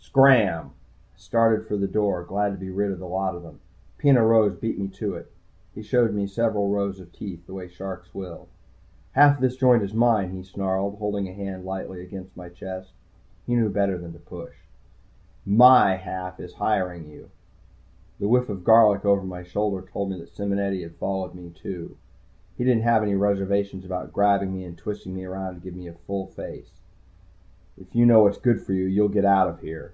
"Scram!" 0.00 0.70
I 1.14 1.18
started 1.18 1.66
for 1.66 1.76
the 1.76 1.86
door, 1.86 2.24
glad 2.24 2.50
to 2.52 2.56
be 2.58 2.70
rid 2.70 2.90
of 2.90 2.98
the 2.98 3.06
lot 3.06 3.36
of 3.36 3.42
them. 3.44 3.60
Peno 3.98 4.24
Rose 4.26 4.54
beat 4.56 4.76
me 4.78 4.88
to 4.88 5.14
it. 5.14 5.30
He 5.74 5.82
showed 5.82 6.12
me 6.14 6.26
several 6.26 6.70
rows 6.70 6.98
of 6.98 7.12
teeth, 7.12 7.46
the 7.46 7.52
way 7.54 7.68
sharks 7.68 8.12
will. 8.14 8.48
"Half 9.12 9.36
of 9.36 9.42
this 9.42 9.54
joint 9.56 9.82
is 9.84 9.92
mine," 9.94 10.30
he 10.30 10.42
snarled, 10.42 10.96
holding 10.98 11.28
a 11.28 11.32
hand 11.34 11.64
lightly 11.66 12.00
against 12.02 12.36
my 12.36 12.48
chest. 12.48 12.94
He 13.46 13.54
knew 13.54 13.66
me 13.66 13.72
better 13.72 13.96
than 13.98 14.12
to 14.14 14.18
push. 14.18 14.54
"My 15.46 15.94
half 15.96 16.40
is 16.40 16.54
hiring 16.54 17.08
you." 17.10 17.30
The 18.18 18.28
whiff 18.28 18.48
of 18.48 18.64
garlic 18.64 19.04
over 19.04 19.22
my 19.22 19.42
shoulder 19.44 19.86
told 19.86 20.10
me 20.10 20.18
that 20.18 20.30
Simonetti 20.30 20.82
had 20.82 20.96
followed 20.96 21.34
me, 21.34 21.50
too. 21.50 21.96
He 22.56 22.64
didn't 22.64 22.82
have 22.82 23.02
any 23.04 23.14
reservations 23.14 23.84
about 23.84 24.14
grabbing 24.14 24.52
me 24.54 24.64
and 24.64 24.76
twisting 24.76 25.14
me 25.14 25.24
around 25.26 25.52
and 25.52 25.62
giving 25.62 25.80
me 25.80 25.86
a 25.88 25.94
real 26.08 26.26
face 26.26 26.70
full. 27.76 27.84
"If 27.86 27.94
you 27.94 28.04
know 28.06 28.22
what's 28.22 28.38
good 28.38 28.62
for 28.62 28.72
you, 28.72 28.86
you'll 28.86 29.08
get 29.08 29.24
out 29.26 29.48
of 29.48 29.60
here." 29.60 29.92